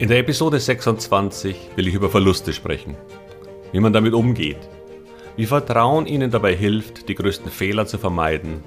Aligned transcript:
In 0.00 0.08
der 0.08 0.18
Episode 0.18 0.58
26 0.58 1.72
will 1.76 1.86
ich 1.86 1.92
über 1.92 2.08
Verluste 2.08 2.54
sprechen, 2.54 2.96
wie 3.70 3.80
man 3.80 3.92
damit 3.92 4.14
umgeht, 4.14 4.56
wie 5.36 5.44
Vertrauen 5.44 6.06
Ihnen 6.06 6.30
dabei 6.30 6.56
hilft, 6.56 7.06
die 7.10 7.14
größten 7.14 7.50
Fehler 7.50 7.84
zu 7.84 7.98
vermeiden, 7.98 8.64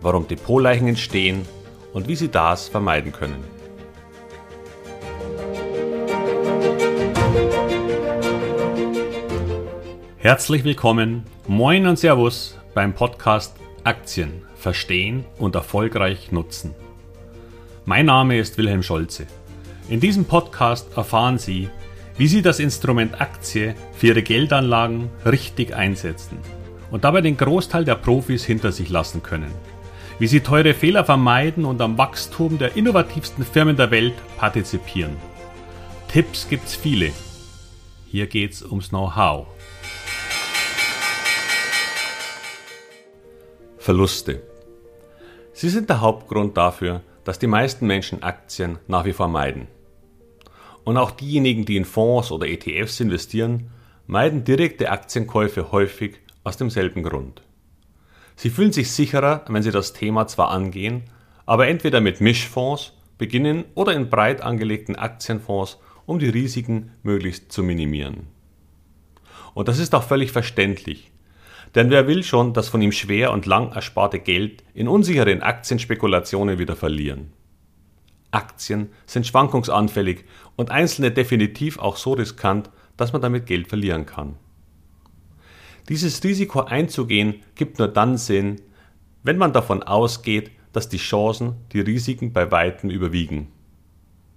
warum 0.00 0.26
Depotleichen 0.26 0.88
entstehen 0.88 1.46
und 1.92 2.08
wie 2.08 2.16
Sie 2.16 2.26
das 2.26 2.68
vermeiden 2.68 3.12
können. 3.12 3.44
Herzlich 10.18 10.64
willkommen, 10.64 11.26
moin 11.46 11.86
und 11.86 11.96
Servus 11.96 12.58
beim 12.74 12.92
Podcast 12.92 13.54
Aktien 13.84 14.42
verstehen 14.56 15.24
und 15.38 15.54
erfolgreich 15.54 16.32
nutzen. 16.32 16.74
Mein 17.84 18.06
Name 18.06 18.36
ist 18.36 18.58
Wilhelm 18.58 18.82
Scholze. 18.82 19.28
In 19.90 19.98
diesem 19.98 20.24
Podcast 20.24 20.96
erfahren 20.96 21.36
Sie, 21.36 21.68
wie 22.16 22.28
Sie 22.28 22.42
das 22.42 22.60
Instrument 22.60 23.20
Aktie 23.20 23.74
für 23.92 24.06
Ihre 24.06 24.22
Geldanlagen 24.22 25.10
richtig 25.26 25.74
einsetzen 25.74 26.38
und 26.92 27.02
dabei 27.02 27.22
den 27.22 27.36
Großteil 27.36 27.84
der 27.84 27.96
Profis 27.96 28.44
hinter 28.44 28.70
sich 28.70 28.88
lassen 28.88 29.20
können. 29.24 29.50
Wie 30.20 30.28
Sie 30.28 30.42
teure 30.42 30.74
Fehler 30.74 31.04
vermeiden 31.04 31.64
und 31.64 31.80
am 31.80 31.98
Wachstum 31.98 32.56
der 32.56 32.76
innovativsten 32.76 33.44
Firmen 33.44 33.74
der 33.76 33.90
Welt 33.90 34.14
partizipieren. 34.36 35.16
Tipps 36.06 36.48
gibt's 36.48 36.76
viele. 36.76 37.10
Hier 38.06 38.28
geht's 38.28 38.62
ums 38.62 38.90
Know-how. 38.90 39.48
Verluste. 43.76 44.40
Sie 45.52 45.68
sind 45.68 45.90
der 45.90 46.00
Hauptgrund 46.00 46.56
dafür, 46.56 47.00
dass 47.24 47.40
die 47.40 47.48
meisten 47.48 47.88
Menschen 47.88 48.22
Aktien 48.22 48.78
nach 48.86 49.04
wie 49.04 49.12
vor 49.12 49.26
meiden. 49.26 49.66
Und 50.84 50.96
auch 50.96 51.10
diejenigen, 51.10 51.64
die 51.64 51.76
in 51.76 51.84
Fonds 51.84 52.32
oder 52.32 52.48
ETFs 52.48 53.00
investieren, 53.00 53.70
meiden 54.06 54.44
direkte 54.44 54.90
Aktienkäufe 54.90 55.72
häufig 55.72 56.16
aus 56.42 56.56
demselben 56.56 57.02
Grund. 57.02 57.42
Sie 58.36 58.50
fühlen 58.50 58.72
sich 58.72 58.90
sicherer, 58.90 59.44
wenn 59.48 59.62
sie 59.62 59.70
das 59.70 59.92
Thema 59.92 60.26
zwar 60.26 60.50
angehen, 60.50 61.04
aber 61.46 61.68
entweder 61.68 62.00
mit 62.00 62.20
Mischfonds 62.20 62.94
beginnen 63.18 63.64
oder 63.74 63.92
in 63.92 64.08
breit 64.08 64.40
angelegten 64.40 64.96
Aktienfonds, 64.96 65.78
um 66.06 66.18
die 66.18 66.28
Risiken 66.28 66.92
möglichst 67.02 67.52
zu 67.52 67.62
minimieren. 67.62 68.28
Und 69.52 69.68
das 69.68 69.78
ist 69.78 69.94
auch 69.94 70.04
völlig 70.04 70.32
verständlich, 70.32 71.12
denn 71.74 71.90
wer 71.90 72.08
will 72.08 72.24
schon 72.24 72.52
das 72.52 72.68
von 72.68 72.82
ihm 72.82 72.92
schwer 72.92 73.32
und 73.32 73.46
lang 73.46 73.72
ersparte 73.72 74.18
Geld 74.18 74.64
in 74.74 74.88
unsicheren 74.88 75.42
Aktienspekulationen 75.42 76.58
wieder 76.58 76.74
verlieren? 76.74 77.32
Aktien 78.30 78.90
sind 79.06 79.26
schwankungsanfällig 79.26 80.24
und 80.56 80.70
einzelne 80.70 81.10
definitiv 81.10 81.78
auch 81.78 81.96
so 81.96 82.12
riskant, 82.12 82.70
dass 82.96 83.12
man 83.12 83.22
damit 83.22 83.46
Geld 83.46 83.68
verlieren 83.68 84.06
kann. 84.06 84.36
Dieses 85.88 86.22
Risiko 86.22 86.60
einzugehen 86.60 87.42
gibt 87.54 87.78
nur 87.78 87.88
dann 87.88 88.16
Sinn, 88.16 88.60
wenn 89.22 89.38
man 89.38 89.52
davon 89.52 89.82
ausgeht, 89.82 90.50
dass 90.72 90.88
die 90.88 90.98
Chancen 90.98 91.54
die 91.72 91.80
Risiken 91.80 92.32
bei 92.32 92.50
weitem 92.52 92.90
überwiegen. 92.90 93.48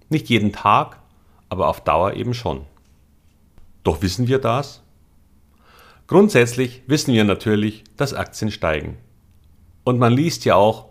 Nicht 0.08 0.28
jeden 0.28 0.52
Tag, 0.52 1.00
aber 1.48 1.68
auf 1.68 1.82
Dauer 1.82 2.14
eben 2.14 2.34
schon. 2.34 2.62
Doch 3.84 4.02
wissen 4.02 4.26
wir 4.26 4.38
das? 4.38 4.82
Grundsätzlich 6.06 6.82
wissen 6.86 7.14
wir 7.14 7.24
natürlich, 7.24 7.84
dass 7.96 8.14
Aktien 8.14 8.50
steigen. 8.50 8.98
Und 9.84 9.98
man 9.98 10.12
liest 10.12 10.44
ja 10.44 10.54
auch, 10.56 10.88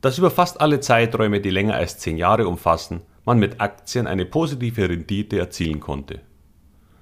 dass 0.00 0.18
über 0.18 0.30
fast 0.30 0.60
alle 0.60 0.80
Zeiträume, 0.80 1.40
die 1.40 1.50
länger 1.50 1.74
als 1.74 1.98
zehn 1.98 2.16
Jahre 2.16 2.46
umfassen, 2.46 3.02
man 3.24 3.38
mit 3.38 3.60
Aktien 3.60 4.06
eine 4.06 4.24
positive 4.24 4.88
Rendite 4.88 5.38
erzielen 5.38 5.80
konnte. 5.80 6.20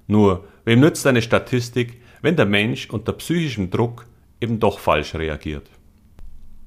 Nur, 0.07 0.47
wem 0.65 0.79
nützt 0.79 1.05
eine 1.07 1.21
Statistik, 1.21 2.01
wenn 2.21 2.35
der 2.35 2.45
Mensch 2.45 2.89
unter 2.89 3.13
psychischem 3.13 3.69
Druck 3.69 4.05
eben 4.41 4.59
doch 4.59 4.79
falsch 4.79 5.15
reagiert? 5.15 5.69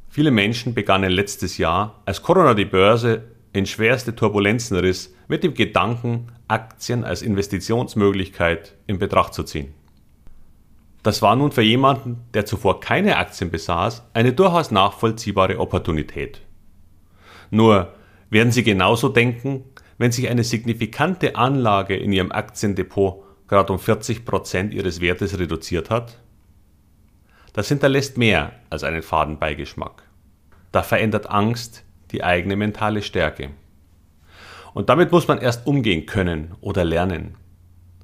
Viele 0.09 0.31
Menschen 0.31 0.75
begannen 0.75 1.11
letztes 1.11 1.59
Jahr, 1.59 2.03
als 2.06 2.22
Corona 2.22 2.55
die 2.55 2.65
Börse 2.65 3.25
in 3.53 3.66
schwerste 3.66 4.15
Turbulenzen 4.15 4.77
riss, 4.78 5.15
mit 5.27 5.43
dem 5.43 5.55
Gedanken, 5.55 6.28
Aktien 6.49 7.05
als 7.05 7.22
Investitionsmöglichkeit 7.22 8.75
in 8.87 8.99
Betracht 8.99 9.34
zu 9.34 9.43
ziehen. 9.43 9.75
Das 11.03 11.22
war 11.22 11.36
nun 11.36 11.53
für 11.53 11.62
jemanden, 11.62 12.25
der 12.34 12.44
zuvor 12.44 12.81
keine 12.81 13.16
Aktien 13.16 13.50
besaß, 13.50 14.04
eine 14.14 14.32
durchaus 14.32 14.70
nachvollziehbare 14.70 15.59
Opportunität. 15.59 16.42
Nur 17.50 17.92
werden 18.31 18.53
Sie 18.53 18.62
genauso 18.62 19.09
denken, 19.09 19.64
wenn 19.97 20.12
sich 20.12 20.28
eine 20.28 20.44
signifikante 20.44 21.36
Anlage 21.36 21.97
in 21.97 22.12
Ihrem 22.12 22.32
Aktiendepot 22.32 23.25
gerade 23.47 23.72
um 23.72 23.78
40 23.78 24.25
Prozent 24.25 24.75
Ihres 24.75 25.00
Wertes 25.00 25.38
reduziert 25.38 25.91
hat? 25.91 26.19
Das 27.53 27.69
hinterlässt 27.69 28.19
mehr 28.19 28.53
als 28.70 28.84
einen 28.84 29.03
faden 29.03 29.38
Beigeschmack. 29.38 30.03
Da 30.70 30.82
verändert 30.82 31.30
Angst 31.30 31.84
die 32.12 32.22
eigene 32.22 32.56
mentale 32.56 33.03
Stärke. 33.03 33.50
Und 34.75 34.88
damit 34.91 35.10
muss 35.10 35.26
man 35.26 35.38
erst 35.38 35.66
umgehen 35.66 36.06
können 36.06 36.54
oder 36.60 36.84
lernen. 36.84 37.36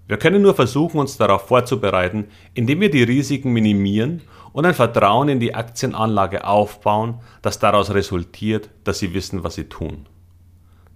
Wir 0.07 0.19
können 0.19 0.43
nur 0.43 0.55
versuchen, 0.55 1.01
uns 1.01 1.17
darauf 1.17 1.49
vorzubereiten, 1.49 2.27
indem 2.53 2.81
wir 2.81 2.91
die 2.91 3.03
Risiken 3.03 3.53
minimieren 3.53 4.23
und 4.53 4.67
ein 4.67 4.75
Vertrauen 4.75 5.29
in 5.29 5.41
die 5.41 5.55
Aktienanlage 5.55 6.47
aufbauen, 6.47 7.21
das 7.41 7.59
daraus 7.59 7.93
resultiert, 7.93 8.69
dass 8.85 8.99
sie 8.99 9.15
wissen, 9.15 9.45
was 9.45 9.55
sie 9.55 9.65
tun. 9.65 10.07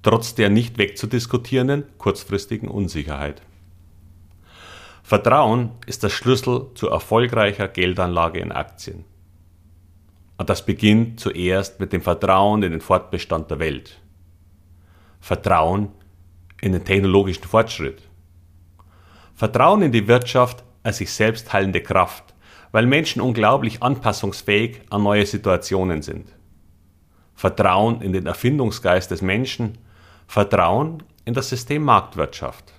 Trotz 0.03 0.35
der 0.35 0.51
nicht 0.51 0.79
wegzudiskutierenden 0.79 1.85
kurzfristigen 1.97 2.69
Unsicherheit. 2.69 3.43
Vertrauen 5.03 5.71
ist 5.87 6.03
der 6.03 6.11
Schlüssel 6.11 6.67
zu 6.75 6.91
erfolgreicher 6.91 7.67
Geldanlage 7.67 8.41
in 8.41 8.53
Aktien. 8.53 9.05
Und 10.37 10.51
das 10.51 10.65
beginnt 10.65 11.19
zuerst 11.19 11.81
mit 11.81 11.93
dem 11.93 12.03
Vertrauen 12.03 12.63
in 12.63 12.73
den 12.73 12.81
Fortbestand 12.83 13.51
der 13.51 13.59
Welt. 13.59 13.99
Vertrauen 15.19 15.89
in 16.61 16.73
den 16.73 16.85
technologischen 16.85 17.45
Fortschritt. 17.45 18.08
Vertrauen 19.39 19.83
in 19.83 19.93
die 19.93 20.09
Wirtschaft 20.09 20.65
als 20.83 20.97
sich 20.97 21.13
selbst 21.13 21.53
heilende 21.53 21.81
Kraft, 21.81 22.35
weil 22.73 22.87
Menschen 22.87 23.23
unglaublich 23.23 23.85
anpassungsfähig 23.85 24.81
an 24.91 25.05
neue 25.05 25.27
Situationen 25.27 26.03
sind. 26.03 26.27
Vertrauen 27.37 28.01
in 28.01 28.13
den 28.13 28.27
Erfindungsgeist 28.27 29.13
des 29.13 29.23
Menschen, 29.23 29.79
Vertrauen 30.27 31.05
in 31.25 31.35
das 31.35 31.51
System 31.51 31.85
Marktwirtschaft. 31.85 32.73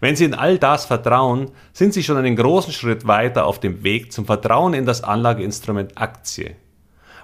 Wenn 0.00 0.16
Sie 0.16 0.26
in 0.26 0.34
all 0.34 0.58
das 0.58 0.84
vertrauen, 0.84 1.50
sind 1.72 1.94
Sie 1.94 2.02
schon 2.02 2.18
einen 2.18 2.36
großen 2.36 2.74
Schritt 2.74 3.06
weiter 3.06 3.46
auf 3.46 3.58
dem 3.58 3.82
Weg 3.82 4.12
zum 4.12 4.26
Vertrauen 4.26 4.74
in 4.74 4.84
das 4.84 5.02
Anlageinstrument 5.02 5.96
Aktie, 5.96 6.56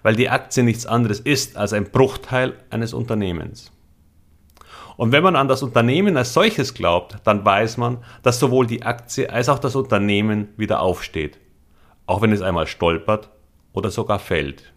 weil 0.02 0.16
die 0.16 0.30
Aktie 0.30 0.62
nichts 0.62 0.86
anderes 0.86 1.20
ist 1.20 1.58
als 1.58 1.74
ein 1.74 1.90
Bruchteil 1.90 2.54
eines 2.70 2.94
Unternehmens. 2.94 3.70
Und 4.96 5.12
wenn 5.12 5.22
man 5.22 5.36
an 5.36 5.48
das 5.48 5.62
Unternehmen 5.62 6.16
als 6.16 6.32
solches 6.32 6.72
glaubt, 6.72 7.18
dann 7.24 7.44
weiß 7.44 7.76
man, 7.76 7.98
dass 8.22 8.38
sowohl 8.38 8.66
die 8.66 8.82
Aktie 8.82 9.28
als 9.30 9.48
auch 9.48 9.58
das 9.58 9.76
Unternehmen 9.76 10.48
wieder 10.56 10.80
aufsteht, 10.80 11.38
auch 12.06 12.22
wenn 12.22 12.32
es 12.32 12.40
einmal 12.40 12.66
stolpert 12.66 13.30
oder 13.72 13.90
sogar 13.90 14.18
fällt. 14.18 14.72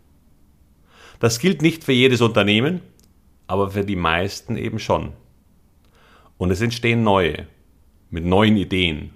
Das 1.20 1.40
gilt 1.40 1.62
nicht 1.62 1.84
für 1.84 1.94
jedes 1.94 2.22
Unternehmen, 2.22 2.82
aber 3.48 3.72
für 3.72 3.84
die 3.84 3.96
meisten 3.96 4.58
eben 4.58 4.80
schon. 4.80 5.14
Und 6.38 6.52
es 6.52 6.62
entstehen 6.62 7.04
neue, 7.04 7.48
mit 8.10 8.26
neuen 8.26 8.58
Ideen, 8.58 9.12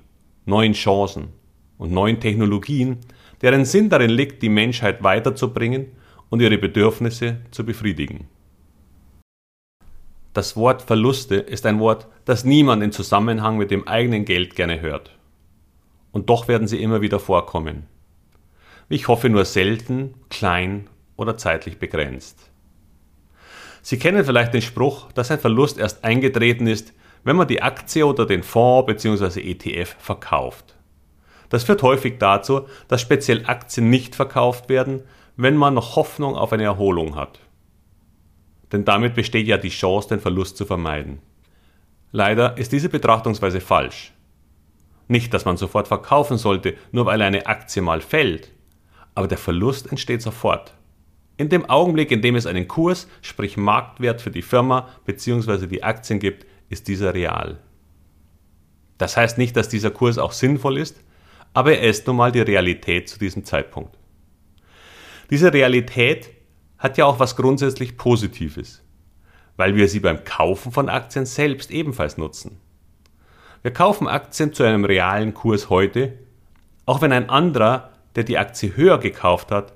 neuen 0.46 0.74
Chancen 0.74 1.30
und 1.78 1.92
neuen 1.92 2.20
Technologien, 2.20 2.98
deren 3.42 3.66
Sinn 3.66 3.90
darin 3.90 4.10
liegt, 4.10 4.42
die 4.42 4.50
Menschheit 4.50 5.04
weiterzubringen 5.04 5.88
und 6.30 6.42
ihre 6.42 6.58
Bedürfnisse 6.58 7.42
zu 7.52 7.66
befriedigen. 7.66 8.28
Das 10.34 10.58
Wort 10.58 10.82
Verluste 10.82 11.36
ist 11.36 11.64
ein 11.68 11.80
Wort, 11.80 12.08
das 12.26 12.44
niemand 12.44 12.82
in 12.82 12.92
Zusammenhang 12.92 13.58
mit 13.58 13.70
dem 13.70 13.88
eigenen 13.88 14.26
Geld 14.26 14.56
gerne 14.56 14.82
hört. 14.82 15.16
Und 16.12 16.28
doch 16.32 16.48
werden 16.48 16.68
sie 16.68 16.82
immer 16.82 17.02
wieder 17.02 17.20
vorkommen. 17.20 17.86
Ich 18.90 19.08
hoffe 19.08 19.30
nur 19.30 19.46
selten, 19.46 20.16
klein 20.32 20.90
oder 21.18 21.38
zeitlich 21.38 21.78
begrenzt. 21.78 22.50
Sie 23.84 24.00
kennen 24.00 24.26
vielleicht 24.26 24.56
den 24.56 24.64
Spruch, 24.64 25.12
dass 25.12 25.30
ein 25.30 25.40
Verlust 25.40 25.78
erst 25.78 26.04
eingetreten 26.04 26.66
ist, 26.66 26.94
wenn 27.24 27.36
man 27.36 27.48
die 27.48 27.62
Aktie 27.62 28.06
oder 28.06 28.26
den 28.26 28.42
Fonds 28.42 28.88
bzw. 28.88 29.40
ETF 29.40 29.96
verkauft. 30.00 30.76
Das 31.50 31.64
führt 31.64 31.84
häufig 31.84 32.18
dazu, 32.18 32.62
dass 32.88 33.02
speziell 33.02 33.46
Aktien 33.46 33.92
nicht 33.92 34.16
verkauft 34.16 34.68
werden, 34.68 35.04
wenn 35.36 35.56
man 35.56 35.76
noch 35.76 35.96
Hoffnung 35.96 36.36
auf 36.36 36.54
eine 36.54 36.64
Erholung 36.64 37.16
hat 37.16 37.40
denn 38.74 38.84
damit 38.84 39.14
besteht 39.14 39.48
ja 39.48 39.58
die 39.58 39.70
Chance, 39.70 40.10
den 40.10 40.20
Verlust 40.20 40.58
zu 40.58 40.66
vermeiden. 40.66 41.20
Leider 42.12 42.58
ist 42.58 42.72
diese 42.72 42.90
Betrachtungsweise 42.90 43.62
falsch. 43.62 44.14
Nicht, 45.08 45.34
dass 45.34 45.46
man 45.46 45.58
sofort 45.58 45.88
verkaufen 45.88 46.38
sollte, 46.38 46.76
nur 46.92 47.06
weil 47.06 47.22
eine 47.22 47.46
Aktie 47.46 47.82
mal 47.82 48.02
fällt, 48.02 48.52
aber 49.16 49.28
der 49.28 49.38
Verlust 49.38 49.90
entsteht 49.92 50.22
sofort. 50.22 50.74
In 51.38 51.50
dem 51.50 51.70
Augenblick, 51.70 52.12
in 52.12 52.22
dem 52.22 52.36
es 52.36 52.46
einen 52.46 52.68
Kurs, 52.68 53.08
sprich 53.22 53.58
Marktwert 53.58 54.22
für 54.22 54.32
die 54.32 54.42
Firma 54.42 54.90
bzw. 55.06 55.68
die 55.68 55.84
Aktien 55.84 56.20
gibt, 56.20 56.46
ist 56.70 56.88
dieser 56.88 57.14
real. 57.14 57.60
Das 58.98 59.18
heißt 59.18 59.38
nicht, 59.38 59.56
dass 59.56 59.70
dieser 59.70 59.92
Kurs 59.92 60.18
auch 60.18 60.32
sinnvoll 60.32 60.78
ist, 60.78 61.00
aber 61.54 61.78
er 61.78 61.90
ist 61.90 62.08
nun 62.08 62.16
mal 62.16 62.32
die 62.32 62.42
Realität 62.42 63.10
zu 63.10 63.20
diesem 63.20 63.44
Zeitpunkt. 63.44 63.98
Diese 65.30 65.54
Realität 65.54 66.30
hat 66.84 66.98
ja 66.98 67.06
auch 67.06 67.18
was 67.18 67.38
grundsätzlich 67.38 67.96
Positives, 67.96 68.84
weil 69.56 69.76
wir 69.78 69.88
sie 69.88 70.02
beim 70.02 70.26
Kaufen 70.26 70.74
von 70.74 70.90
Aktien 70.90 71.26
selbst 71.26 71.72
ebenfalls 71.72 72.18
nutzen. 72.18 72.60
Wir 73.62 73.72
kaufen 73.72 74.06
Aktien 74.06 74.52
zu 74.52 74.64
einem 74.64 74.84
realen 74.84 75.34
Kurs 75.34 75.70
heute, 75.70 76.20
auch 76.86 77.02
wenn 77.02 77.14
ein 77.14 77.30
anderer, 77.30 77.92
der 78.18 78.26
die 78.26 78.38
Aktie 78.38 78.76
höher 78.76 78.98
gekauft 78.98 79.50
hat, 79.50 79.72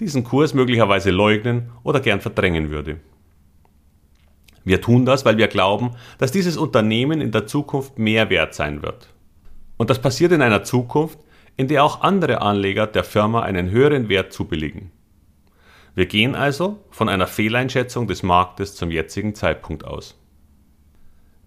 diesen 0.00 0.24
Kurs 0.24 0.54
möglicherweise 0.54 1.10
leugnen 1.10 1.70
oder 1.82 2.00
gern 2.00 2.22
verdrängen 2.22 2.70
würde. 2.70 3.00
Wir 4.64 4.80
tun 4.80 5.04
das, 5.04 5.26
weil 5.26 5.36
wir 5.36 5.48
glauben, 5.48 5.90
dass 6.16 6.32
dieses 6.32 6.56
Unternehmen 6.56 7.20
in 7.20 7.32
der 7.32 7.46
Zukunft 7.46 7.98
mehr 7.98 8.30
wert 8.30 8.54
sein 8.54 8.82
wird. 8.82 9.10
Und 9.76 9.90
das 9.90 10.00
passiert 10.00 10.32
in 10.32 10.40
einer 10.40 10.64
Zukunft, 10.64 11.18
in 11.58 11.68
der 11.68 11.84
auch 11.84 12.00
andere 12.00 12.40
Anleger 12.40 12.86
der 12.86 13.04
Firma 13.04 13.42
einen 13.42 13.70
höheren 13.70 14.08
Wert 14.08 14.32
zubilligen. 14.32 14.90
Wir 15.96 16.04
gehen 16.04 16.34
also 16.34 16.84
von 16.90 17.08
einer 17.08 17.26
Fehleinschätzung 17.26 18.06
des 18.06 18.22
Marktes 18.22 18.74
zum 18.76 18.90
jetzigen 18.90 19.34
Zeitpunkt 19.34 19.86
aus. 19.86 20.20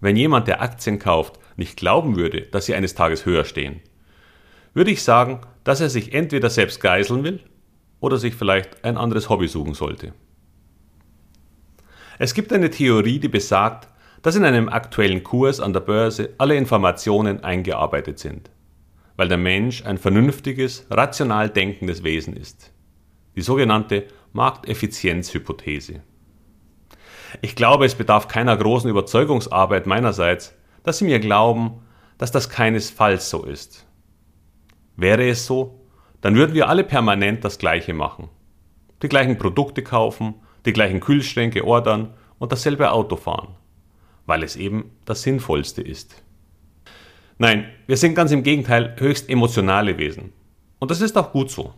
Wenn 0.00 0.16
jemand, 0.16 0.48
der 0.48 0.60
Aktien 0.60 0.98
kauft, 0.98 1.38
nicht 1.56 1.76
glauben 1.76 2.16
würde, 2.16 2.42
dass 2.42 2.66
sie 2.66 2.74
eines 2.74 2.96
Tages 2.96 3.24
höher 3.24 3.44
stehen, 3.44 3.80
würde 4.74 4.90
ich 4.90 5.04
sagen, 5.04 5.40
dass 5.62 5.80
er 5.80 5.88
sich 5.88 6.14
entweder 6.14 6.50
selbst 6.50 6.80
geiseln 6.80 7.22
will 7.22 7.38
oder 8.00 8.16
sich 8.16 8.34
vielleicht 8.34 8.84
ein 8.84 8.96
anderes 8.96 9.28
Hobby 9.28 9.46
suchen 9.46 9.74
sollte. 9.74 10.14
Es 12.18 12.34
gibt 12.34 12.52
eine 12.52 12.70
Theorie, 12.70 13.20
die 13.20 13.28
besagt, 13.28 13.86
dass 14.22 14.34
in 14.34 14.44
einem 14.44 14.68
aktuellen 14.68 15.22
Kurs 15.22 15.60
an 15.60 15.72
der 15.72 15.80
Börse 15.80 16.30
alle 16.38 16.56
Informationen 16.56 17.44
eingearbeitet 17.44 18.18
sind, 18.18 18.50
weil 19.16 19.28
der 19.28 19.38
Mensch 19.38 19.84
ein 19.86 19.96
vernünftiges, 19.96 20.86
rational 20.90 21.50
denkendes 21.50 22.02
Wesen 22.02 22.34
ist. 22.36 22.72
Die 23.36 23.42
sogenannte 23.42 24.06
Markteffizienzhypothese. 24.32 26.02
Ich 27.42 27.56
glaube, 27.56 27.84
es 27.84 27.94
bedarf 27.94 28.28
keiner 28.28 28.56
großen 28.56 28.90
Überzeugungsarbeit 28.90 29.86
meinerseits, 29.86 30.54
dass 30.82 30.98
Sie 30.98 31.04
mir 31.04 31.20
glauben, 31.20 31.82
dass 32.18 32.30
das 32.32 32.48
keinesfalls 32.48 33.30
so 33.30 33.44
ist. 33.44 33.86
Wäre 34.96 35.28
es 35.28 35.46
so, 35.46 35.80
dann 36.20 36.34
würden 36.34 36.54
wir 36.54 36.68
alle 36.68 36.84
permanent 36.84 37.44
das 37.44 37.58
Gleiche 37.58 37.94
machen. 37.94 38.28
Die 39.02 39.08
gleichen 39.08 39.38
Produkte 39.38 39.82
kaufen, 39.82 40.34
die 40.66 40.72
gleichen 40.72 41.00
Kühlschränke 41.00 41.64
ordern 41.64 42.14
und 42.38 42.52
dasselbe 42.52 42.90
Auto 42.90 43.16
fahren, 43.16 43.56
weil 44.26 44.42
es 44.42 44.56
eben 44.56 44.90
das 45.06 45.22
Sinnvollste 45.22 45.82
ist. 45.82 46.22
Nein, 47.38 47.66
wir 47.86 47.96
sind 47.96 48.14
ganz 48.14 48.32
im 48.32 48.42
Gegenteil 48.42 48.96
höchst 48.98 49.30
emotionale 49.30 49.96
Wesen. 49.96 50.32
Und 50.78 50.90
das 50.90 51.00
ist 51.00 51.16
auch 51.16 51.32
gut 51.32 51.50
so. 51.50 51.72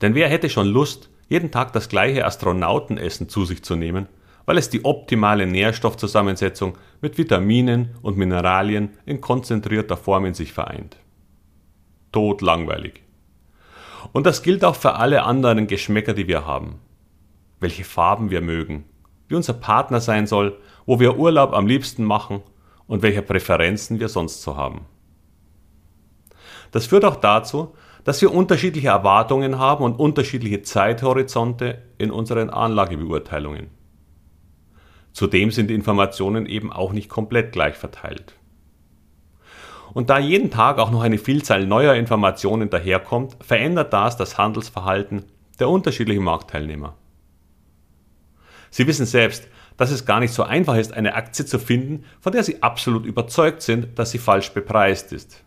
Denn 0.00 0.14
wer 0.14 0.28
hätte 0.28 0.48
schon 0.48 0.68
Lust, 0.68 1.10
jeden 1.28 1.50
Tag 1.50 1.72
das 1.72 1.88
gleiche 1.88 2.24
Astronautenessen 2.24 3.28
zu 3.28 3.44
sich 3.44 3.62
zu 3.64 3.76
nehmen, 3.76 4.08
weil 4.46 4.58
es 4.58 4.70
die 4.70 4.84
optimale 4.84 5.46
Nährstoffzusammensetzung 5.46 6.76
mit 7.00 7.16
Vitaminen 7.16 7.96
und 8.02 8.16
Mineralien 8.16 8.90
in 9.06 9.20
konzentrierter 9.20 9.96
Form 9.96 10.26
in 10.26 10.34
sich 10.34 10.52
vereint. 10.52 10.96
Tot 12.12 12.42
langweilig. 12.42 13.02
Und 14.12 14.26
das 14.26 14.42
gilt 14.42 14.64
auch 14.64 14.76
für 14.76 14.94
alle 14.94 15.22
anderen 15.24 15.66
Geschmäcker, 15.66 16.12
die 16.12 16.28
wir 16.28 16.46
haben. 16.46 16.80
Welche 17.58 17.84
Farben 17.84 18.30
wir 18.30 18.42
mögen, 18.42 18.84
wie 19.28 19.34
unser 19.34 19.54
Partner 19.54 20.00
sein 20.00 20.26
soll, 20.26 20.58
wo 20.86 21.00
wir 21.00 21.16
Urlaub 21.16 21.54
am 21.54 21.66
liebsten 21.66 22.04
machen 22.04 22.42
und 22.86 23.02
welche 23.02 23.22
Präferenzen 23.22 23.98
wir 24.00 24.08
sonst 24.08 24.42
so 24.42 24.56
haben. 24.56 24.82
Das 26.70 26.86
führt 26.86 27.04
auch 27.04 27.16
dazu, 27.16 27.74
dass 28.04 28.20
wir 28.20 28.32
unterschiedliche 28.32 28.88
Erwartungen 28.88 29.58
haben 29.58 29.82
und 29.84 29.98
unterschiedliche 29.98 30.62
Zeithorizonte 30.62 31.82
in 31.98 32.10
unseren 32.10 32.50
Anlagebeurteilungen. 32.50 33.68
Zudem 35.12 35.50
sind 35.50 35.70
Informationen 35.70 36.46
eben 36.46 36.72
auch 36.72 36.92
nicht 36.92 37.08
komplett 37.08 37.52
gleich 37.52 37.76
verteilt. 37.76 38.34
Und 39.94 40.10
da 40.10 40.18
jeden 40.18 40.50
Tag 40.50 40.78
auch 40.78 40.90
noch 40.90 41.02
eine 41.02 41.18
Vielzahl 41.18 41.66
neuer 41.66 41.94
Informationen 41.94 42.68
daherkommt, 42.68 43.36
verändert 43.40 43.92
das 43.92 44.16
das 44.16 44.38
Handelsverhalten 44.38 45.24
der 45.60 45.68
unterschiedlichen 45.68 46.24
Marktteilnehmer. 46.24 46.96
Sie 48.70 48.88
wissen 48.88 49.06
selbst, 49.06 49.46
dass 49.76 49.92
es 49.92 50.04
gar 50.04 50.18
nicht 50.18 50.32
so 50.32 50.42
einfach 50.42 50.76
ist, 50.76 50.92
eine 50.92 51.14
Aktie 51.14 51.46
zu 51.46 51.60
finden, 51.60 52.04
von 52.20 52.32
der 52.32 52.42
Sie 52.42 52.60
absolut 52.60 53.06
überzeugt 53.06 53.62
sind, 53.62 53.96
dass 53.98 54.10
sie 54.10 54.18
falsch 54.18 54.50
bepreist 54.50 55.12
ist. 55.12 55.43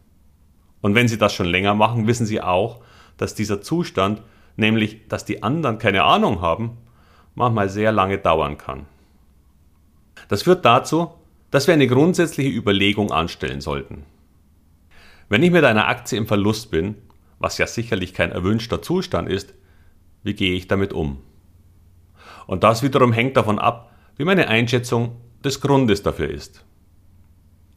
Und 0.82 0.96
wenn 0.96 1.08
Sie 1.08 1.18
das 1.18 1.34
schon 1.34 1.48
länger 1.48 1.76
machen, 1.76 2.08
wissen 2.08 2.26
Sie 2.26 2.42
auch, 2.42 2.82
dass 3.18 3.36
dieser 3.36 3.62
Zustand, 3.62 4.22
nämlich 4.56 5.08
dass 5.08 5.26
die 5.26 5.44
anderen 5.44 5.80
keine 5.80 6.04
Ahnung 6.04 6.42
haben, 6.42 6.78
manchmal 7.36 7.70
sehr 7.70 7.92
lange 7.92 8.18
dauern 8.18 8.58
kann. 8.58 8.86
Das 10.28 10.44
führt 10.44 10.66
dazu, 10.66 11.12
dass 11.52 11.68
wir 11.68 11.74
eine 11.74 11.88
grundsätzliche 11.88 12.50
Überlegung 12.50 13.12
anstellen 13.12 13.62
sollten. 13.62 14.04
Wenn 15.30 15.44
ich 15.44 15.52
mit 15.52 15.64
einer 15.64 15.88
Aktie 15.88 16.18
im 16.18 16.28
Verlust 16.28 16.72
bin, 16.72 16.96
was 17.40 17.58
ja 17.58 17.68
sicherlich 17.68 18.14
kein 18.14 18.32
erwünschter 18.32 18.82
Zustand 18.82 19.30
ist, 19.30 19.54
wie 20.24 20.34
gehe 20.34 20.54
ich 20.54 20.68
damit 20.68 20.94
um? 20.94 21.22
Und 22.48 22.64
das 22.64 22.82
wiederum 22.82 23.14
hängt 23.14 23.38
davon 23.38 23.60
ab, 23.60 23.92
wie 24.16 24.26
meine 24.26 24.48
Einschätzung 24.48 25.18
des 25.44 25.62
Grundes 25.62 26.02
dafür 26.02 26.30
ist. 26.30 26.66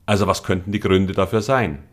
Also 0.07 0.27
was 0.27 0.43
könnten 0.43 0.73
die 0.73 0.81
Gründe 0.81 1.13
dafür 1.13 1.43
sein? 1.43 1.85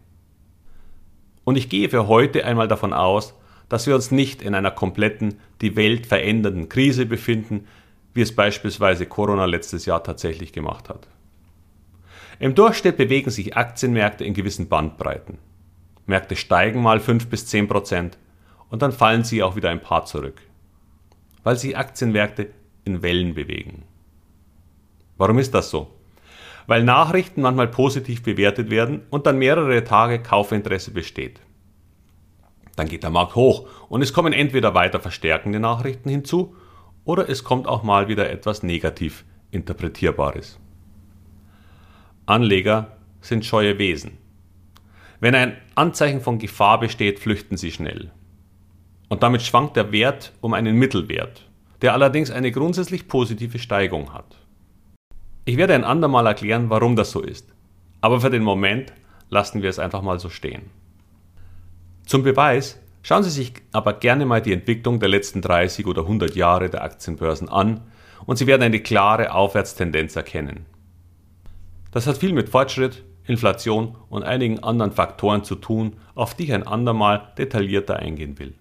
Und 1.48 1.58
ich 1.58 1.70
gehe 1.70 1.88
für 1.88 2.10
heute 2.10 2.44
einmal 2.44 2.68
davon 2.68 2.92
aus, 2.92 3.34
dass 3.70 3.88
wir 3.88 3.96
uns 3.96 4.12
nicht 4.12 4.42
in 4.42 4.54
einer 4.54 4.70
kompletten, 4.70 5.40
die 5.62 5.78
Welt 5.78 6.06
verändernden 6.06 6.68
Krise 6.68 7.06
befinden, 7.06 7.68
wie 8.14 8.20
es 8.20 8.36
beispielsweise 8.36 9.06
Corona 9.06 9.46
letztes 9.46 9.86
Jahr 9.86 10.04
tatsächlich 10.04 10.52
gemacht 10.52 10.90
hat. 10.90 11.08
Im 12.40 12.54
Durchschnitt 12.54 12.98
bewegen 12.98 13.30
sich 13.30 13.56
Aktienmärkte 13.56 14.26
in 14.26 14.34
gewissen 14.34 14.68
Bandbreiten. 14.68 15.38
Märkte 16.06 16.36
steigen 16.36 16.82
mal 16.82 17.00
5 17.00 17.28
bis 17.28 17.46
10 17.46 17.70
Prozent 17.70 18.18
und 18.68 18.82
dann 18.82 18.92
fallen 18.92 19.24
sie 19.24 19.42
auch 19.42 19.56
wieder 19.56 19.70
ein 19.70 19.82
paar 19.82 20.04
zurück, 20.04 20.42
weil 21.44 21.56
sich 21.56 21.78
Aktienmärkte 21.78 22.50
in 22.84 23.02
Wellen 23.04 23.36
bewegen. 23.36 23.84
Warum 25.16 25.40
ist 25.40 25.54
das 25.54 25.70
so? 25.70 25.97
Weil 26.68 26.84
Nachrichten 26.84 27.42
manchmal 27.42 27.70
positiv 27.70 28.22
bewertet 28.22 28.70
werden 28.70 29.02
und 29.10 29.26
dann 29.26 29.40
mehrere 29.40 29.84
Tage 29.84 30.20
Kaufinteresse 30.20 30.92
besteht. 30.92 31.40
Dann 32.76 32.88
geht 32.88 33.04
der 33.04 33.10
Markt 33.10 33.36
hoch 33.36 33.68
und 33.90 34.02
es 34.02 34.14
kommen 34.14 34.34
entweder 34.34 34.76
weiter 34.76 35.00
verstärkende 35.00 35.60
Nachrichten 35.60 36.10
hinzu 36.10 36.56
oder 37.06 37.28
es 37.30 37.44
kommt 37.44 37.68
auch 37.68 37.84
mal 37.84 38.08
wieder 38.08 38.30
etwas 38.30 38.64
negativ 38.64 39.26
interpretierbares. 39.50 40.60
Anleger 42.26 42.98
sind 43.22 43.46
scheue 43.46 43.80
Wesen. 43.80 44.18
Wenn 45.20 45.34
ein 45.34 45.58
Anzeichen 45.74 46.22
von 46.22 46.38
Gefahr 46.38 46.80
besteht, 46.80 47.20
flüchten 47.20 47.58
sie 47.58 47.72
schnell. 47.72 48.12
Und 49.10 49.24
damit 49.24 49.42
schwankt 49.42 49.78
der 49.78 49.92
Wert 49.92 50.34
um 50.42 50.54
einen 50.54 50.76
Mittelwert, 50.76 51.50
der 51.82 51.94
allerdings 51.94 52.30
eine 52.30 52.52
grundsätzlich 52.52 53.08
positive 53.08 53.58
Steigung 53.58 54.14
hat. 54.14 54.36
Ich 55.48 55.56
werde 55.56 55.76
ein 55.76 55.86
andermal 55.86 56.28
erklären, 56.28 56.70
warum 56.70 56.98
das 56.98 57.12
so 57.12 57.22
ist. 57.22 57.54
Aber 58.02 58.20
für 58.20 58.30
den 58.30 58.44
Moment 58.44 58.92
lassen 59.30 59.62
wir 59.62 59.70
es 59.70 59.80
einfach 59.80 60.02
mal 60.02 60.20
so 60.20 60.30
stehen. 60.30 60.64
Zum 62.06 62.24
Beweis 62.24 62.78
schauen 63.02 63.24
Sie 63.24 63.30
sich 63.30 63.54
aber 63.72 63.94
gerne 63.94 64.26
mal 64.26 64.42
die 64.42 64.52
Entwicklung 64.52 65.00
der 65.00 65.08
letzten 65.08 65.42
30 65.42 65.88
oder 65.88 66.02
100 66.02 66.36
Jahre 66.36 66.70
der 66.70 66.84
Aktienbörsen 66.84 67.48
an 67.48 67.80
und 68.26 68.36
Sie 68.36 68.46
werden 68.46 68.64
eine 68.64 68.82
klare 68.82 69.34
Aufwärtstendenz 69.34 70.18
erkennen. 70.18 70.66
Das 71.92 72.08
hat 72.08 72.18
viel 72.18 72.34
mit 72.34 72.50
Fortschritt, 72.50 73.06
Inflation 73.26 73.96
und 74.10 74.24
einigen 74.24 74.60
anderen 74.60 74.92
Faktoren 74.92 75.46
zu 75.46 75.56
tun, 75.56 75.94
auf 76.14 76.34
die 76.34 76.44
ich 76.44 76.54
ein 76.54 76.68
andermal 76.68 77.32
detaillierter 77.38 77.96
eingehen 77.96 78.38
will. 78.38 78.54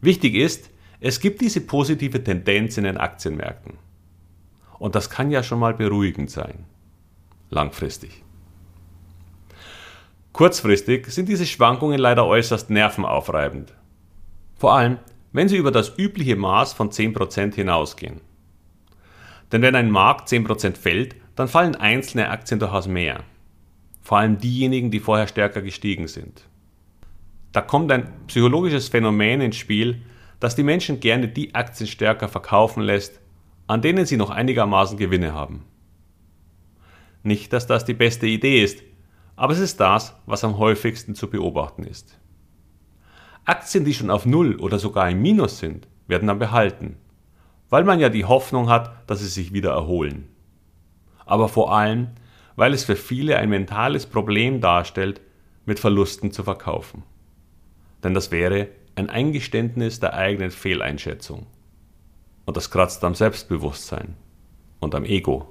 Wichtig 0.00 0.34
ist, 0.34 0.70
es 0.98 1.20
gibt 1.20 1.42
diese 1.42 1.60
positive 1.60 2.24
Tendenz 2.24 2.76
in 2.76 2.82
den 2.82 2.96
Aktienmärkten. 2.96 3.83
Und 4.78 4.94
das 4.94 5.10
kann 5.10 5.30
ja 5.30 5.42
schon 5.42 5.58
mal 5.58 5.74
beruhigend 5.74 6.30
sein. 6.30 6.64
Langfristig. 7.50 8.22
Kurzfristig 10.32 11.06
sind 11.06 11.28
diese 11.28 11.46
Schwankungen 11.46 11.98
leider 11.98 12.26
äußerst 12.26 12.68
nervenaufreibend. 12.70 13.72
Vor 14.56 14.74
allem, 14.74 14.98
wenn 15.32 15.48
sie 15.48 15.56
über 15.56 15.70
das 15.70 15.96
übliche 15.96 16.36
Maß 16.36 16.72
von 16.72 16.90
10% 16.90 17.54
hinausgehen. 17.54 18.20
Denn 19.52 19.62
wenn 19.62 19.76
ein 19.76 19.90
Markt 19.90 20.28
10% 20.28 20.76
fällt, 20.76 21.16
dann 21.36 21.48
fallen 21.48 21.76
einzelne 21.76 22.30
Aktien 22.30 22.60
durchaus 22.60 22.88
mehr. 22.88 23.20
Vor 24.02 24.18
allem 24.18 24.38
diejenigen, 24.38 24.90
die 24.90 25.00
vorher 25.00 25.28
stärker 25.28 25.62
gestiegen 25.62 26.08
sind. 26.08 26.42
Da 27.52 27.60
kommt 27.60 27.90
ein 27.92 28.12
psychologisches 28.26 28.88
Phänomen 28.88 29.40
ins 29.40 29.56
Spiel, 29.56 30.02
dass 30.40 30.56
die 30.56 30.64
Menschen 30.64 31.00
gerne 31.00 31.28
die 31.28 31.54
Aktien 31.54 31.86
stärker 31.86 32.28
verkaufen 32.28 32.82
lässt, 32.82 33.20
an 33.66 33.82
denen 33.82 34.06
sie 34.06 34.16
noch 34.16 34.30
einigermaßen 34.30 34.98
Gewinne 34.98 35.32
haben. 35.32 35.64
Nicht, 37.22 37.52
dass 37.52 37.66
das 37.66 37.84
die 37.84 37.94
beste 37.94 38.26
Idee 38.26 38.62
ist, 38.62 38.82
aber 39.36 39.52
es 39.52 39.58
ist 39.58 39.80
das, 39.80 40.14
was 40.26 40.44
am 40.44 40.58
häufigsten 40.58 41.14
zu 41.14 41.28
beobachten 41.28 41.84
ist. 41.84 42.18
Aktien, 43.44 43.84
die 43.84 43.94
schon 43.94 44.10
auf 44.10 44.26
Null 44.26 44.56
oder 44.56 44.78
sogar 44.78 45.10
im 45.10 45.20
Minus 45.20 45.58
sind, 45.58 45.88
werden 46.06 46.28
dann 46.28 46.38
behalten, 46.38 46.96
weil 47.70 47.84
man 47.84 48.00
ja 48.00 48.08
die 48.08 48.24
Hoffnung 48.24 48.68
hat, 48.68 49.08
dass 49.08 49.20
sie 49.20 49.28
sich 49.28 49.52
wieder 49.52 49.72
erholen. 49.72 50.28
Aber 51.26 51.48
vor 51.48 51.74
allem, 51.74 52.08
weil 52.56 52.72
es 52.72 52.84
für 52.84 52.96
viele 52.96 53.38
ein 53.38 53.48
mentales 53.48 54.06
Problem 54.06 54.60
darstellt, 54.60 55.20
mit 55.66 55.80
Verlusten 55.80 56.30
zu 56.30 56.44
verkaufen. 56.44 57.02
Denn 58.02 58.14
das 58.14 58.30
wäre 58.30 58.68
ein 58.96 59.08
Eingeständnis 59.08 59.98
der 59.98 60.14
eigenen 60.14 60.50
Fehleinschätzung. 60.50 61.46
Und 62.46 62.56
das 62.56 62.70
kratzt 62.70 63.02
am 63.04 63.14
Selbstbewusstsein 63.14 64.16
und 64.80 64.94
am 64.94 65.04
Ego. 65.04 65.48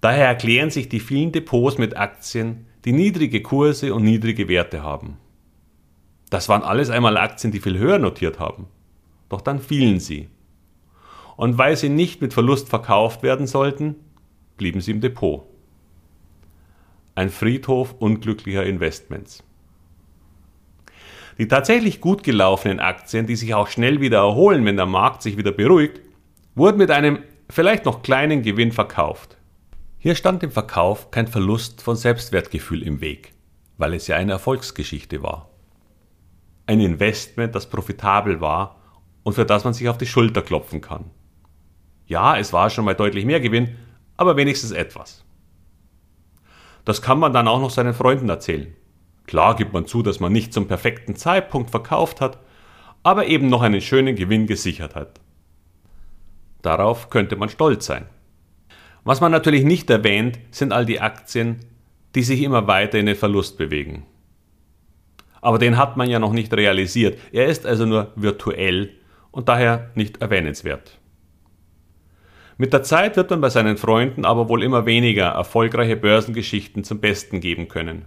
Daher 0.00 0.26
erklären 0.26 0.70
sich 0.70 0.88
die 0.88 1.00
vielen 1.00 1.32
Depots 1.32 1.78
mit 1.78 1.96
Aktien, 1.96 2.66
die 2.84 2.92
niedrige 2.92 3.40
Kurse 3.42 3.94
und 3.94 4.04
niedrige 4.04 4.48
Werte 4.48 4.82
haben. 4.82 5.16
Das 6.28 6.48
waren 6.48 6.62
alles 6.62 6.90
einmal 6.90 7.16
Aktien, 7.16 7.52
die 7.52 7.60
viel 7.60 7.78
höher 7.78 7.98
notiert 7.98 8.38
haben. 8.38 8.66
Doch 9.28 9.40
dann 9.40 9.60
fielen 9.60 10.00
sie. 10.00 10.28
Und 11.36 11.58
weil 11.58 11.76
sie 11.76 11.88
nicht 11.88 12.20
mit 12.20 12.34
Verlust 12.34 12.68
verkauft 12.68 13.22
werden 13.22 13.46
sollten, 13.46 13.96
blieben 14.56 14.80
sie 14.80 14.90
im 14.90 15.00
Depot. 15.00 15.44
Ein 17.14 17.30
Friedhof 17.30 17.94
unglücklicher 17.98 18.64
Investments. 18.66 19.42
Die 21.38 21.48
tatsächlich 21.48 22.00
gut 22.00 22.22
gelaufenen 22.22 22.80
Aktien, 22.80 23.26
die 23.26 23.36
sich 23.36 23.54
auch 23.54 23.68
schnell 23.68 24.00
wieder 24.00 24.18
erholen, 24.18 24.64
wenn 24.64 24.76
der 24.76 24.86
Markt 24.86 25.22
sich 25.22 25.36
wieder 25.36 25.52
beruhigt, 25.52 26.00
wurden 26.54 26.78
mit 26.78 26.90
einem 26.90 27.18
vielleicht 27.50 27.84
noch 27.84 28.02
kleinen 28.02 28.42
Gewinn 28.42 28.72
verkauft. 28.72 29.36
Hier 29.98 30.14
stand 30.14 30.42
dem 30.42 30.50
Verkauf 30.50 31.10
kein 31.10 31.26
Verlust 31.26 31.82
von 31.82 31.96
Selbstwertgefühl 31.96 32.82
im 32.82 33.00
Weg, 33.00 33.32
weil 33.78 33.94
es 33.94 34.06
ja 34.06 34.16
eine 34.16 34.32
Erfolgsgeschichte 34.32 35.22
war. 35.22 35.50
Ein 36.66 36.80
Investment, 36.80 37.54
das 37.54 37.68
profitabel 37.68 38.40
war 38.40 38.80
und 39.22 39.32
für 39.32 39.44
das 39.44 39.64
man 39.64 39.74
sich 39.74 39.88
auf 39.88 39.98
die 39.98 40.06
Schulter 40.06 40.42
klopfen 40.42 40.80
kann. 40.80 41.10
Ja, 42.06 42.36
es 42.36 42.52
war 42.52 42.70
schon 42.70 42.84
mal 42.84 42.94
deutlich 42.94 43.24
mehr 43.24 43.40
Gewinn, 43.40 43.76
aber 44.16 44.36
wenigstens 44.36 44.70
etwas. 44.70 45.24
Das 46.84 47.00
kann 47.00 47.18
man 47.18 47.32
dann 47.32 47.48
auch 47.48 47.60
noch 47.60 47.70
seinen 47.70 47.94
Freunden 47.94 48.28
erzählen. 48.28 48.74
Klar 49.26 49.56
gibt 49.56 49.72
man 49.72 49.86
zu, 49.86 50.02
dass 50.02 50.20
man 50.20 50.32
nicht 50.32 50.52
zum 50.52 50.68
perfekten 50.68 51.16
Zeitpunkt 51.16 51.70
verkauft 51.70 52.20
hat, 52.20 52.38
aber 53.02 53.26
eben 53.26 53.48
noch 53.48 53.62
einen 53.62 53.80
schönen 53.80 54.16
Gewinn 54.16 54.46
gesichert 54.46 54.94
hat. 54.94 55.20
Darauf 56.62 57.10
könnte 57.10 57.36
man 57.36 57.48
stolz 57.48 57.86
sein. 57.86 58.06
Was 59.04 59.20
man 59.20 59.32
natürlich 59.32 59.64
nicht 59.64 59.90
erwähnt, 59.90 60.38
sind 60.50 60.72
all 60.72 60.86
die 60.86 61.00
Aktien, 61.00 61.60
die 62.14 62.22
sich 62.22 62.42
immer 62.42 62.66
weiter 62.66 62.98
in 62.98 63.06
den 63.06 63.16
Verlust 63.16 63.58
bewegen. 63.58 64.06
Aber 65.42 65.58
den 65.58 65.76
hat 65.76 65.98
man 65.98 66.08
ja 66.08 66.18
noch 66.18 66.32
nicht 66.32 66.54
realisiert. 66.54 67.18
Er 67.32 67.46
ist 67.46 67.66
also 67.66 67.84
nur 67.84 68.12
virtuell 68.16 68.92
und 69.30 69.50
daher 69.50 69.90
nicht 69.94 70.22
erwähnenswert. 70.22 70.98
Mit 72.56 72.72
der 72.72 72.82
Zeit 72.82 73.16
wird 73.16 73.28
man 73.30 73.42
bei 73.42 73.50
seinen 73.50 73.76
Freunden 73.76 74.24
aber 74.24 74.48
wohl 74.48 74.62
immer 74.62 74.86
weniger 74.86 75.26
erfolgreiche 75.26 75.96
Börsengeschichten 75.96 76.84
zum 76.84 77.00
Besten 77.00 77.40
geben 77.40 77.68
können. 77.68 78.06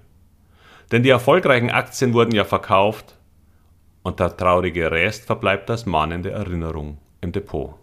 Denn 0.91 1.03
die 1.03 1.09
erfolgreichen 1.09 1.69
Aktien 1.69 2.13
wurden 2.13 2.33
ja 2.33 2.45
verkauft 2.45 3.17
und 4.03 4.19
der 4.19 4.37
traurige 4.37 4.89
Rest 4.89 5.25
verbleibt 5.25 5.69
als 5.69 5.85
mahnende 5.85 6.31
Erinnerung 6.31 6.97
im 7.21 7.31
Depot. 7.31 7.75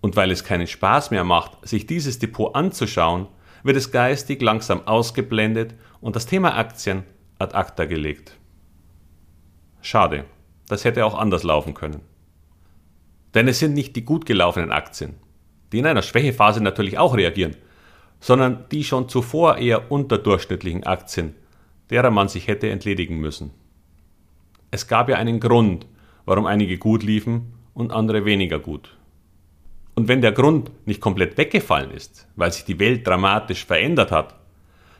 Und 0.00 0.16
weil 0.16 0.30
es 0.30 0.44
keinen 0.44 0.66
Spaß 0.66 1.10
mehr 1.10 1.24
macht, 1.24 1.66
sich 1.66 1.86
dieses 1.86 2.18
Depot 2.18 2.54
anzuschauen, 2.54 3.26
wird 3.64 3.76
es 3.76 3.90
geistig 3.90 4.40
langsam 4.42 4.86
ausgeblendet 4.86 5.74
und 6.00 6.14
das 6.14 6.26
Thema 6.26 6.56
Aktien 6.56 7.04
ad 7.38 7.56
acta 7.56 7.86
gelegt. 7.86 8.38
Schade, 9.80 10.26
das 10.68 10.84
hätte 10.84 11.04
auch 11.04 11.14
anders 11.14 11.42
laufen 11.42 11.74
können. 11.74 12.02
Denn 13.34 13.48
es 13.48 13.58
sind 13.58 13.74
nicht 13.74 13.96
die 13.96 14.04
gut 14.04 14.26
gelaufenen 14.26 14.70
Aktien, 14.70 15.14
die 15.72 15.78
in 15.78 15.86
einer 15.86 16.02
Schwächephase 16.02 16.62
natürlich 16.62 16.98
auch 16.98 17.16
reagieren, 17.16 17.56
sondern 18.20 18.66
die 18.70 18.84
schon 18.84 19.08
zuvor 19.08 19.56
eher 19.56 19.90
unterdurchschnittlichen 19.90 20.84
Aktien, 20.84 21.34
derer 21.90 22.10
man 22.10 22.28
sich 22.28 22.48
hätte 22.48 22.70
entledigen 22.70 23.18
müssen. 23.18 23.50
Es 24.70 24.86
gab 24.88 25.08
ja 25.08 25.16
einen 25.16 25.40
Grund, 25.40 25.86
warum 26.24 26.46
einige 26.46 26.78
gut 26.78 27.02
liefen 27.02 27.54
und 27.74 27.92
andere 27.92 28.24
weniger 28.24 28.58
gut. 28.58 28.96
Und 29.94 30.08
wenn 30.08 30.20
der 30.20 30.32
Grund 30.32 30.70
nicht 30.86 31.00
komplett 31.00 31.38
weggefallen 31.38 31.90
ist, 31.90 32.26
weil 32.36 32.52
sich 32.52 32.64
die 32.64 32.80
Welt 32.80 33.06
dramatisch 33.06 33.64
verändert 33.64 34.10
hat, 34.10 34.34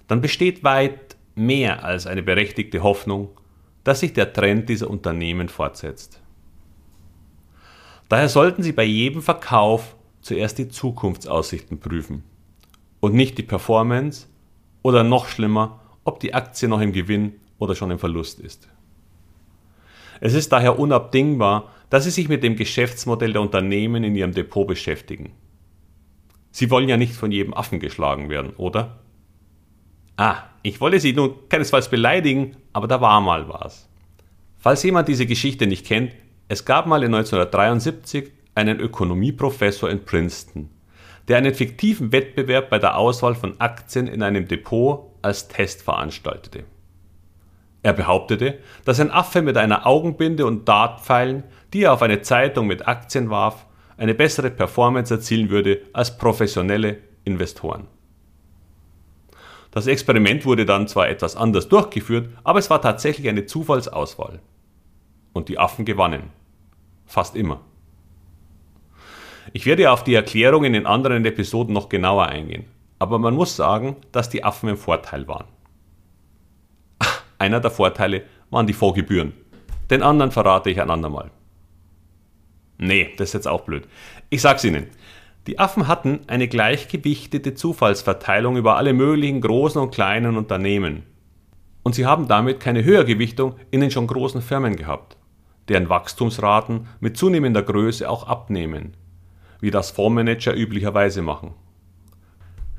dann 0.06 0.20
besteht 0.20 0.62
weit 0.62 1.16
mehr 1.34 1.84
als 1.84 2.06
eine 2.06 2.22
berechtigte 2.22 2.82
Hoffnung, 2.82 3.30
dass 3.82 4.00
sich 4.00 4.12
der 4.12 4.32
Trend 4.32 4.68
dieser 4.68 4.88
Unternehmen 4.88 5.48
fortsetzt. 5.48 6.20
Daher 8.08 8.28
sollten 8.28 8.62
Sie 8.62 8.72
bei 8.72 8.84
jedem 8.84 9.22
Verkauf 9.22 9.96
zuerst 10.20 10.58
die 10.58 10.68
Zukunftsaussichten 10.68 11.80
prüfen 11.80 12.22
und 13.00 13.14
nicht 13.14 13.36
die 13.38 13.42
Performance 13.42 14.26
oder 14.82 15.02
noch 15.02 15.26
schlimmer, 15.26 15.80
ob 16.04 16.20
die 16.20 16.34
Aktie 16.34 16.68
noch 16.68 16.80
im 16.80 16.92
Gewinn 16.92 17.40
oder 17.58 17.74
schon 17.74 17.90
im 17.90 17.98
Verlust 17.98 18.40
ist. 18.40 18.68
Es 20.20 20.34
ist 20.34 20.52
daher 20.52 20.78
unabdingbar, 20.78 21.70
dass 21.90 22.04
Sie 22.04 22.10
sich 22.10 22.28
mit 22.28 22.42
dem 22.42 22.56
Geschäftsmodell 22.56 23.32
der 23.32 23.42
Unternehmen 23.42 24.04
in 24.04 24.14
Ihrem 24.14 24.32
Depot 24.32 24.66
beschäftigen. 24.66 25.32
Sie 26.50 26.70
wollen 26.70 26.88
ja 26.88 26.96
nicht 26.96 27.14
von 27.14 27.32
jedem 27.32 27.54
Affen 27.54 27.80
geschlagen 27.80 28.30
werden, 28.30 28.52
oder? 28.56 29.00
Ah, 30.16 30.44
ich 30.62 30.80
wolle 30.80 31.00
Sie 31.00 31.12
nun 31.12 31.34
keinesfalls 31.48 31.90
beleidigen, 31.90 32.56
aber 32.72 32.86
da 32.86 33.00
war 33.00 33.20
mal 33.20 33.48
was. 33.48 33.88
Falls 34.58 34.82
jemand 34.82 35.08
diese 35.08 35.26
Geschichte 35.26 35.66
nicht 35.66 35.84
kennt, 35.84 36.12
es 36.48 36.64
gab 36.64 36.86
mal 36.86 37.02
in 37.02 37.14
1973 37.14 38.30
einen 38.54 38.78
Ökonomieprofessor 38.78 39.90
in 39.90 40.04
Princeton, 40.04 40.70
der 41.28 41.38
einen 41.38 41.54
fiktiven 41.54 42.12
Wettbewerb 42.12 42.70
bei 42.70 42.78
der 42.78 42.96
Auswahl 42.96 43.34
von 43.34 43.60
Aktien 43.60 44.06
in 44.06 44.22
einem 44.22 44.46
Depot 44.46 45.10
als 45.22 45.48
Test 45.48 45.82
veranstaltete. 45.82 46.64
Er 47.82 47.92
behauptete, 47.92 48.58
dass 48.84 49.00
ein 49.00 49.10
Affe 49.10 49.42
mit 49.42 49.56
einer 49.56 49.86
Augenbinde 49.86 50.46
und 50.46 50.68
Dartpfeilen, 50.68 51.44
die 51.72 51.82
er 51.82 51.92
auf 51.92 52.02
eine 52.02 52.22
Zeitung 52.22 52.66
mit 52.66 52.88
Aktien 52.88 53.30
warf, 53.30 53.66
eine 53.96 54.14
bessere 54.14 54.50
Performance 54.50 55.12
erzielen 55.12 55.50
würde 55.50 55.82
als 55.92 56.16
professionelle 56.16 56.98
Investoren. 57.24 57.86
Das 59.70 59.86
Experiment 59.86 60.46
wurde 60.46 60.66
dann 60.66 60.88
zwar 60.88 61.08
etwas 61.08 61.36
anders 61.36 61.68
durchgeführt, 61.68 62.28
aber 62.44 62.58
es 62.58 62.70
war 62.70 62.80
tatsächlich 62.80 63.28
eine 63.28 63.44
Zufallsauswahl. 63.44 64.40
Und 65.32 65.48
die 65.48 65.58
Affen 65.58 65.84
gewannen. 65.84 66.30
Fast 67.06 67.34
immer. 67.34 67.60
Ich 69.56 69.66
werde 69.66 69.92
auf 69.92 70.02
die 70.02 70.16
Erklärung 70.16 70.64
in 70.64 70.72
den 70.72 70.84
anderen 70.84 71.24
Episoden 71.24 71.72
noch 71.72 71.88
genauer 71.88 72.26
eingehen, 72.26 72.64
aber 72.98 73.20
man 73.20 73.34
muss 73.34 73.54
sagen, 73.54 73.94
dass 74.10 74.28
die 74.28 74.42
Affen 74.42 74.68
im 74.68 74.76
Vorteil 74.76 75.28
waren. 75.28 75.44
Einer 77.38 77.60
der 77.60 77.70
Vorteile 77.70 78.24
waren 78.50 78.66
die 78.66 78.72
Vorgebühren. 78.72 79.32
Den 79.90 80.02
anderen 80.02 80.32
verrate 80.32 80.70
ich 80.70 80.80
ein 80.80 80.90
andermal. 80.90 81.30
Nee, 82.78 83.12
das 83.16 83.28
ist 83.28 83.34
jetzt 83.34 83.46
auch 83.46 83.60
blöd. 83.60 83.86
Ich 84.28 84.42
sag's 84.42 84.64
Ihnen. 84.64 84.88
Die 85.46 85.60
Affen 85.60 85.86
hatten 85.86 86.22
eine 86.26 86.48
gleichgewichtete 86.48 87.54
Zufallsverteilung 87.54 88.56
über 88.56 88.76
alle 88.76 88.92
möglichen 88.92 89.40
großen 89.40 89.80
und 89.80 89.94
kleinen 89.94 90.36
Unternehmen. 90.36 91.04
Und 91.84 91.94
sie 91.94 92.06
haben 92.06 92.26
damit 92.26 92.58
keine 92.58 92.82
Höhergewichtung 92.82 93.54
in 93.70 93.82
den 93.82 93.92
schon 93.92 94.08
großen 94.08 94.42
Firmen 94.42 94.74
gehabt, 94.74 95.16
deren 95.68 95.88
Wachstumsraten 95.88 96.88
mit 96.98 97.16
zunehmender 97.16 97.62
Größe 97.62 98.10
auch 98.10 98.26
abnehmen, 98.26 98.96
wie 99.64 99.70
das 99.70 99.90
Fondsmanager 99.90 100.54
üblicherweise 100.54 101.22
machen. 101.22 101.54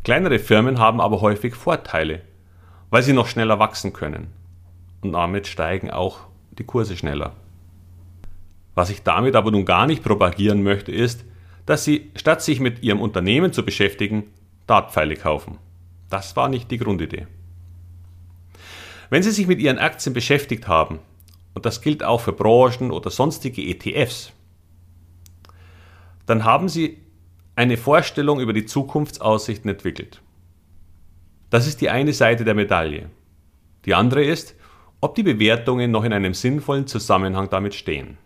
Kleinere 0.04 0.38
Firmen 0.38 0.78
haben 0.78 1.02
aber 1.02 1.20
häufig 1.20 1.56
Vorteile, 1.56 2.22
weil 2.92 3.02
sie 3.02 3.14
noch 3.14 3.28
schneller 3.28 3.58
wachsen 3.58 3.92
können 3.92 4.28
und 5.02 5.14
damit 5.14 5.48
steigen 5.48 5.90
auch 5.90 6.20
die 6.52 6.64
Kurse 6.64 6.96
schneller. 6.96 7.34
Was 8.76 8.92
ich 8.92 9.02
damit 9.02 9.36
aber 9.36 9.50
nun 9.50 9.66
gar 9.66 9.88
nicht 9.88 10.04
propagieren 10.04 10.62
möchte, 10.62 10.92
ist, 10.92 11.26
dass 11.66 11.84
Sie, 11.86 12.12
statt 12.16 12.44
sich 12.44 12.60
mit 12.60 12.84
Ihrem 12.84 13.02
Unternehmen 13.02 13.52
zu 13.52 13.66
beschäftigen, 13.66 14.26
Dartpfeile 14.68 15.16
kaufen. 15.16 15.58
Das 16.12 16.36
war 16.36 16.50
nicht 16.50 16.70
die 16.70 16.78
Grundidee. 16.78 17.26
Wenn 19.10 19.24
Sie 19.24 19.32
sich 19.32 19.48
mit 19.48 19.60
Ihren 19.60 19.80
Aktien 19.80 20.14
beschäftigt 20.14 20.68
haben, 20.68 21.00
und 21.56 21.66
das 21.66 21.82
gilt 21.82 22.04
auch 22.04 22.22
für 22.22 22.34
Branchen 22.34 22.92
oder 22.92 23.10
sonstige 23.10 23.64
ETFs, 23.64 24.35
dann 26.26 26.44
haben 26.44 26.70
Sie 26.70 26.98
eine 27.56 27.78
Vorstellung 27.78 28.40
über 28.40 28.54
die 28.54 28.66
Zukunftsaussichten 28.66 29.70
entwickelt. 29.70 30.22
Das 31.50 31.68
ist 31.68 31.82
die 31.82 31.90
eine 31.90 32.14
Seite 32.14 32.44
der 32.44 32.56
Medaille. 32.56 33.10
Die 33.86 33.96
andere 33.96 34.24
ist, 34.24 34.56
ob 35.00 35.16
die 35.16 35.24
Bewertungen 35.24 35.92
noch 35.92 36.04
in 36.04 36.14
einem 36.14 36.34
sinnvollen 36.34 36.88
Zusammenhang 36.88 37.50
damit 37.50 37.76
stehen. 37.76 38.18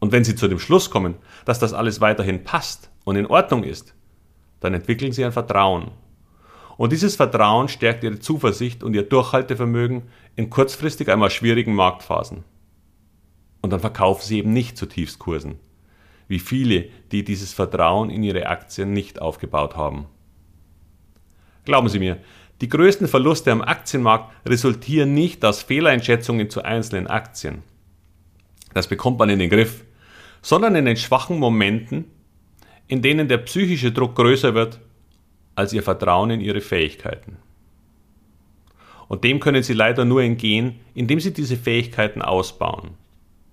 Und 0.00 0.12
wenn 0.12 0.24
Sie 0.24 0.36
zu 0.36 0.46
dem 0.46 0.58
Schluss 0.58 0.90
kommen, 0.90 1.16
dass 1.44 1.58
das 1.58 1.72
alles 1.72 2.00
weiterhin 2.00 2.44
passt 2.44 2.90
und 3.04 3.16
in 3.16 3.26
Ordnung 3.26 3.64
ist, 3.64 3.94
dann 4.60 4.74
entwickeln 4.74 5.12
Sie 5.12 5.24
ein 5.24 5.32
Vertrauen. 5.32 5.90
Und 6.76 6.92
dieses 6.92 7.16
Vertrauen 7.16 7.68
stärkt 7.68 8.04
Ihre 8.04 8.20
Zuversicht 8.20 8.84
und 8.84 8.94
Ihr 8.94 9.02
Durchhaltevermögen 9.02 10.02
in 10.36 10.50
kurzfristig 10.50 11.10
einmal 11.10 11.30
schwierigen 11.30 11.74
Marktphasen. 11.74 12.44
Und 13.60 13.72
dann 13.72 13.80
verkaufen 13.80 14.22
Sie 14.24 14.38
eben 14.38 14.52
nicht 14.52 14.76
zu 14.76 14.86
Tiefskursen, 14.86 15.58
wie 16.28 16.38
viele, 16.38 16.88
die 17.10 17.24
dieses 17.24 17.52
Vertrauen 17.52 18.10
in 18.10 18.22
ihre 18.22 18.46
Aktien 18.46 18.92
nicht 18.92 19.20
aufgebaut 19.20 19.76
haben. 19.76 20.06
Glauben 21.64 21.88
Sie 21.88 21.98
mir, 21.98 22.18
die 22.60 22.68
größten 22.68 23.08
Verluste 23.08 23.52
am 23.52 23.62
Aktienmarkt 23.62 24.32
resultieren 24.46 25.14
nicht 25.14 25.44
aus 25.44 25.62
Fehleinschätzungen 25.62 26.50
zu 26.50 26.62
einzelnen 26.62 27.06
Aktien. 27.06 27.62
Das 28.74 28.88
bekommt 28.88 29.18
man 29.18 29.30
in 29.30 29.38
den 29.38 29.50
Griff, 29.50 29.84
sondern 30.42 30.74
in 30.74 30.84
den 30.84 30.96
schwachen 30.96 31.38
Momenten, 31.38 32.04
in 32.86 33.02
denen 33.02 33.28
der 33.28 33.38
psychische 33.38 33.92
Druck 33.92 34.14
größer 34.16 34.54
wird 34.54 34.80
als 35.54 35.72
ihr 35.72 35.82
Vertrauen 35.82 36.30
in 36.30 36.40
ihre 36.40 36.60
Fähigkeiten. 36.60 37.36
Und 39.08 39.24
dem 39.24 39.40
können 39.40 39.62
sie 39.62 39.72
leider 39.72 40.04
nur 40.04 40.22
entgehen, 40.22 40.80
indem 40.94 41.18
sie 41.18 41.32
diese 41.32 41.56
Fähigkeiten 41.56 42.22
ausbauen. 42.22 42.90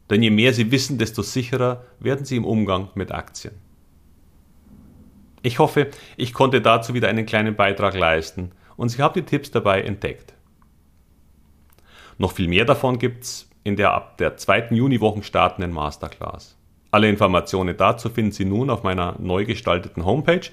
Denn 0.09 0.21
je 0.21 0.29
mehr 0.29 0.53
sie 0.53 0.71
wissen, 0.71 0.97
desto 0.97 1.21
sicherer 1.21 1.83
werden 1.99 2.25
sie 2.25 2.37
im 2.37 2.45
Umgang 2.45 2.89
mit 2.95 3.11
Aktien. 3.11 3.55
Ich 5.41 5.59
hoffe, 5.59 5.89
ich 6.17 6.33
konnte 6.33 6.61
dazu 6.61 6.93
wieder 6.93 7.07
einen 7.07 7.25
kleinen 7.25 7.55
Beitrag 7.55 7.95
leisten 7.95 8.51
und 8.77 8.89
Sie 8.89 9.01
haben 9.01 9.13
die 9.13 9.23
Tipps 9.23 9.51
dabei 9.51 9.81
entdeckt. 9.81 10.33
Noch 12.17 12.31
viel 12.31 12.47
mehr 12.47 12.63
davon 12.65 12.97
gibt's 12.97 13.49
in 13.63 13.75
der 13.75 13.93
ab 13.93 14.17
der 14.17 14.37
zweiten 14.37 14.75
Juniwochen 14.75 15.23
startenden 15.23 15.71
Masterclass. 15.71 16.57
Alle 16.91 17.09
Informationen 17.09 17.75
dazu 17.77 18.09
finden 18.09 18.31
Sie 18.31 18.45
nun 18.45 18.69
auf 18.69 18.83
meiner 18.83 19.15
neu 19.19 19.43
gestalteten 19.45 20.05
Homepage 20.05 20.47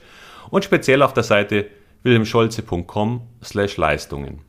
und 0.50 0.64
speziell 0.64 1.02
auf 1.02 1.14
der 1.14 1.23
Seite 1.23 1.66
wilhelmscholze.com/leistungen. 2.02 4.40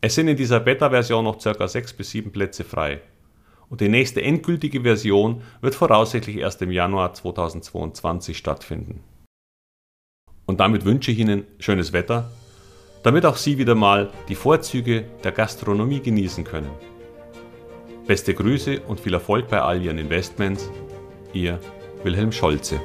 Es 0.00 0.14
sind 0.14 0.28
in 0.28 0.36
dieser 0.36 0.60
Beta-Version 0.60 1.24
noch 1.24 1.42
ca. 1.42 1.68
6 1.68 1.92
bis 1.92 2.10
7 2.10 2.32
Plätze 2.32 2.64
frei. 2.64 3.02
Und 3.70 3.80
die 3.80 3.88
nächste 3.88 4.20
endgültige 4.20 4.82
Version 4.82 5.42
wird 5.60 5.76
voraussichtlich 5.76 6.38
erst 6.38 6.60
im 6.60 6.72
Januar 6.72 7.14
2022 7.14 8.36
stattfinden. 8.36 9.04
Und 10.44 10.58
damit 10.58 10.84
wünsche 10.84 11.12
ich 11.12 11.20
Ihnen 11.20 11.44
schönes 11.60 11.92
Wetter, 11.92 12.32
damit 13.04 13.24
auch 13.24 13.36
Sie 13.36 13.58
wieder 13.58 13.76
mal 13.76 14.10
die 14.28 14.34
Vorzüge 14.34 15.04
der 15.22 15.30
Gastronomie 15.30 16.00
genießen 16.00 16.42
können. 16.42 16.70
Beste 18.08 18.34
Grüße 18.34 18.80
und 18.80 18.98
viel 18.98 19.14
Erfolg 19.14 19.48
bei 19.48 19.62
all 19.62 19.80
Ihren 19.80 19.98
Investments. 19.98 20.68
Ihr 21.32 21.60
Wilhelm 22.02 22.32
Scholze. 22.32 22.80